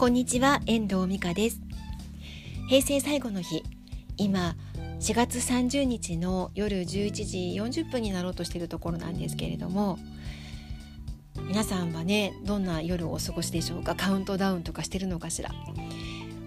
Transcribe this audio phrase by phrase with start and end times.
[0.00, 1.60] こんにちは遠藤美香です。
[2.70, 3.62] 平成最後の日。
[4.16, 4.56] 今
[4.98, 9.98] 4月30日の夜11時40分になろうとしているところなんですけれども
[11.42, 13.94] 皆さんはねどんな夜をお過ごしでしょうか？
[13.94, 15.50] カウントダウンとかしてるのかしら？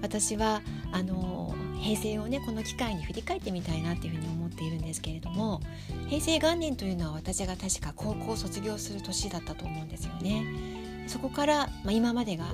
[0.02, 5.62] 私はあの平成をねこの機会に振り返ってみたいなっていうふうに思っているんですけれども
[6.08, 11.06] 平成元年というのは私が確か高校を卒業する年だったと思うんですよね。
[11.06, 12.46] そこから、まあ、今までが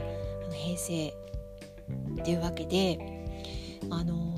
[0.49, 1.13] の平成
[2.19, 2.99] っていうわけで
[3.89, 4.29] あの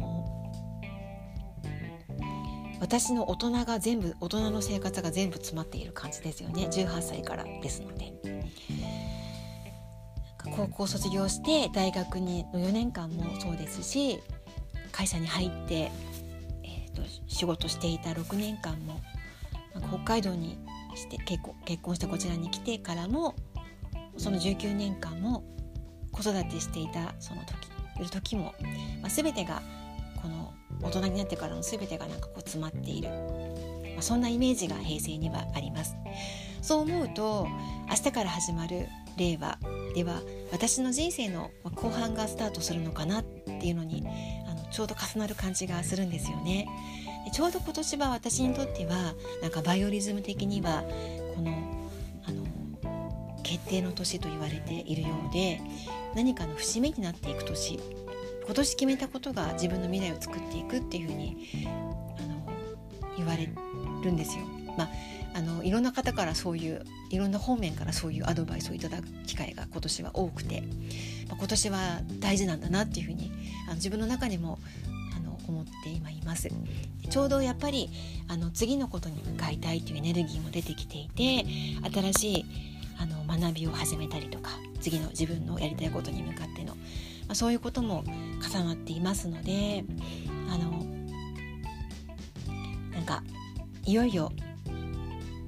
[2.80, 8.12] 私の大人が全部大人の生活が全部詰まっている感じですよね18歳からですので。
[10.56, 14.20] 高校卒業して大学にの4年間もそうですし
[14.92, 15.92] 会社に入って、
[16.64, 19.00] えーと、仕事していた6年間も
[19.90, 20.58] 北海道に
[20.96, 23.36] して結婚結婚してこちらに来てからも
[24.18, 25.44] その19年間も
[26.12, 28.54] 子育てしていたその時いる時も、
[29.02, 29.62] まあ、全てが
[30.22, 35.96] この大人になってからの全てがなんかこう詰まっている、まあ、そんなイメージが平成にはあります。
[36.62, 37.48] そう思うと
[37.90, 38.88] 明日から始まる
[39.18, 39.58] 令和
[39.96, 44.06] では私の人生の後半がスタートするのかなっていうのに
[44.48, 46.68] あのちょうど重なる感じがするんですよね。
[47.34, 50.84] ちょうど今年は私にとってはなんかバイオリズム的には
[51.36, 51.52] この
[53.52, 55.60] 決定の年と言われているようで
[56.16, 57.78] 何かの節目になっていく年
[58.46, 61.68] 今年決めたことが自分の未来を作っていくっていうふうに
[62.18, 62.48] あの
[63.18, 63.50] 言われ
[64.04, 64.46] るんですよ。
[64.78, 64.90] まあ
[65.34, 70.62] あのいろんな方からそういういろんな方面からそういうアドバイスをいただく機会が今年は多くて、
[71.30, 71.80] まあ、今年は
[72.20, 73.32] 大事なんだなっていうふうに
[73.68, 74.60] あの自分の中でも
[75.16, 76.50] あの思って今います
[77.10, 77.90] ちょうどやっぱり
[78.28, 81.46] あの次のことに向かいたいというエネルギーも出てきていて
[81.90, 82.71] 新しい
[83.02, 86.82] あの学びを始めたりとか次の自分のやりたいことに向かっての、ま
[87.30, 89.84] あ、そういうことも重なっていますので
[90.50, 90.86] あの
[92.92, 93.24] なんか
[93.86, 94.32] いよいよ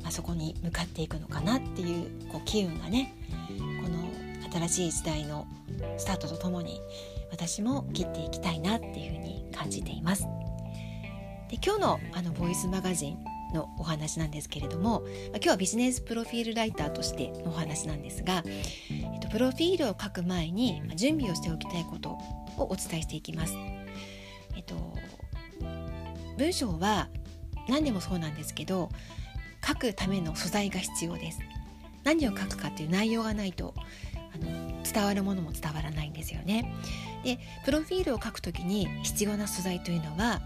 [0.04, 3.14] あそこに向かっていくのかなっていうこう機運がね
[3.84, 4.04] この
[4.52, 5.46] 新しい時代の
[5.98, 6.82] スタートとともに
[7.32, 10.24] 私も切っていきたいなっていうふうに感じています。
[11.50, 18.44] で今日のあのボイスマガジンのお話なんですけれども今日はビジネスプロフィールライターとしてのお話なんですが、
[18.90, 22.10] えっと、プロフィールを書く前に準備をしておきたいこと
[22.58, 23.56] をお伝えしていきます。
[24.56, 24.76] えっと、
[26.38, 27.10] 文章は
[27.68, 28.90] 何でもそうなんですけど
[29.66, 31.40] 書くための素材が必要です
[32.04, 33.74] 何を書くかという内容がないと
[34.34, 36.74] あの伝わるものも伝わらないんですよね
[37.24, 40.42] でプロフィールを書くときに必要な素材というのは、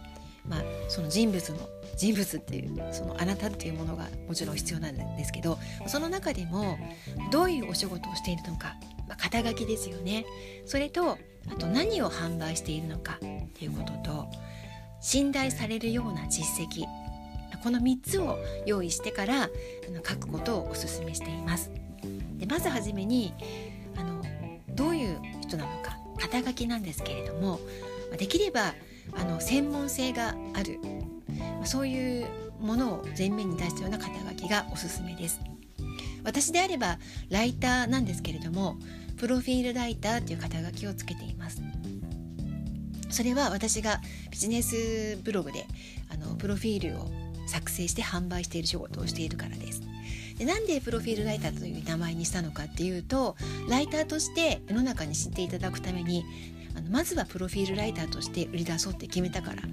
[0.48, 1.58] まあ、その人物の
[1.96, 6.78] 人物っていうそのあなたっていうものがもちろん必要なんですけどその中でも
[7.32, 8.76] どういうお仕事をしているのか、
[9.08, 10.26] まあ、肩書きですよね。
[10.66, 11.18] それと
[11.50, 13.20] あと何を販売しているのかっ
[13.54, 14.28] ていうことと
[15.02, 16.86] 信頼されるような実績
[17.64, 19.48] この3つを用意してからあ
[19.90, 21.72] の書くことをおすすめしています。
[22.38, 23.34] でまずはじめに
[23.96, 24.22] あの
[24.70, 27.60] どういう人なのか肩書きなんですけれども
[28.18, 28.74] できれば
[29.14, 30.80] あの専門性がある
[31.64, 32.28] そういう
[32.60, 35.40] ものを前面に出したような肩書きがおすすめです
[36.24, 36.98] 私であれば
[37.30, 38.78] ライターなんですけれども
[39.18, 41.62] プロフィールライターという肩書きをつけています
[43.10, 44.02] それは私が
[44.32, 45.66] ビジネスブログで
[46.10, 47.10] あのプロフィールを
[47.48, 49.82] 作成して販売している仕事をしているからです。
[50.38, 53.36] でなんでプロフィールライターという名前にしたのかっていうと
[53.70, 56.26] ライターとして世の中に知っていただくために
[56.78, 59.64] あのまずはプロフィールライターとして売り出そうって決めたから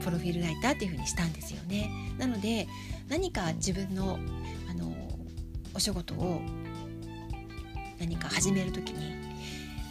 [0.00, 1.90] プロフィールライターっていうふうにしたんですよね。
[2.18, 2.68] なので
[3.08, 4.18] 何か自分の
[4.70, 4.94] あの
[5.74, 6.40] お仕事を
[7.98, 9.14] 何か始める時に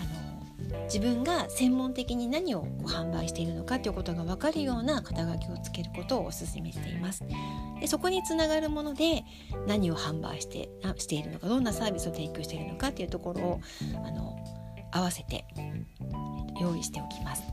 [0.01, 7.23] あの自分が専門的に何をこう販売しているのかということが分かるような肩書きをつけることをお勧めしています。
[7.79, 9.23] でそこにつながるもので
[9.67, 13.61] 何を販売してしているのかどんなサービスを提供しているのかというところを
[14.05, 14.35] あの
[14.91, 15.45] 合わせて
[16.59, 17.43] 用意しておきます。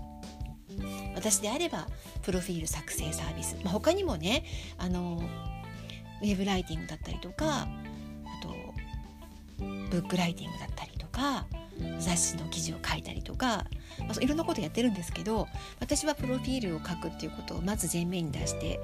[1.15, 1.87] 私であれば
[2.23, 4.45] プロフィール作成サービス、まあ、他にもね
[4.79, 5.23] あの
[6.23, 7.69] ウェブライティングだったりとかあ
[8.43, 8.49] と
[9.91, 11.47] ブックライティングだったりとか
[11.99, 13.67] 雑誌の記事を書いたりとか、
[14.01, 15.49] まあ、いろんなことやってるんですけど
[15.81, 18.81] 私はプロフィールを書くっていうことをまず前面に出して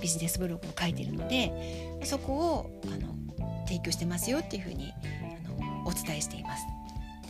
[0.00, 3.14] ビジネスブログを書いてるのでそこをあの
[3.66, 4.92] 提供してますよっていうふうに
[5.44, 6.64] あのお伝えしています。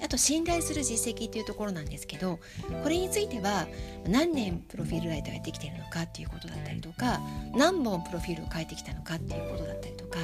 [0.02, 2.38] あと信頼する実績っていうところなんですけど
[2.82, 3.66] これについては
[4.06, 7.20] 何年プロフィールライターをやってきているのかっていうことだったりとか
[7.54, 10.18] 何本プロフィールを書いてきたのかっていうことだったりとか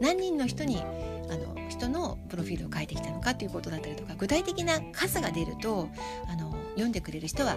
[0.00, 5.88] 何人の人にあの人のプロフィールを書いてきたのかということだったりとか具体的な数が出ると
[6.28, 7.56] あの読んでくれる人は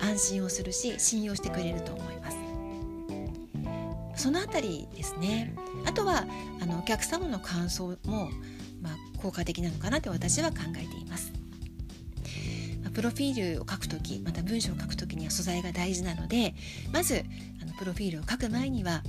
[0.00, 2.36] 安心をするし信用してくれると思います。
[4.16, 6.24] そのあたりですねあとは
[6.62, 8.30] あのお客様の感想も、
[9.24, 11.32] 効果的なのかなと私は考えています。
[12.92, 16.54] プロフィールを書く時また文章を書く時には素材が大事なので
[16.92, 17.24] まず
[17.60, 19.02] あのプロフィールを書く前には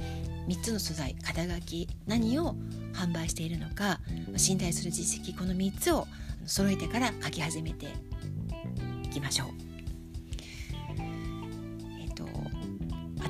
[0.47, 2.55] 3つの素材肩書き何を
[2.93, 3.99] 販売しているのか
[4.37, 6.07] 信頼する実績この3つを
[6.47, 7.87] 揃えてから書き始めて
[9.03, 9.47] いきましょう。
[12.01, 12.27] えっ、と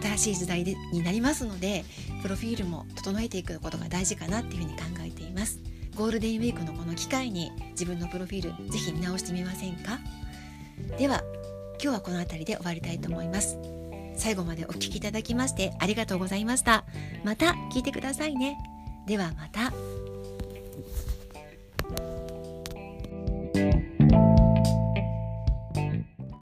[0.02, 1.84] 新しい時代になりますので
[2.22, 5.60] プロフィールも整えていくことが大事かなっていうふうに考えています。
[5.96, 10.00] ゴールデンウィークのこの機会に自分のプロフィールぜひ見直してみませんか？
[10.98, 11.24] では
[11.82, 13.58] 今日はこの辺りで終わりたいと思います。
[14.18, 16.86] 最後までお聴きいただきましてありがとうございました。
[17.24, 18.58] また聞いてくださいね。
[19.08, 20.15] ではまた。